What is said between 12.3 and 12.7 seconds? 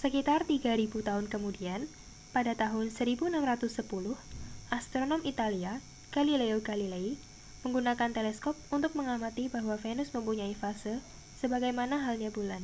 bulan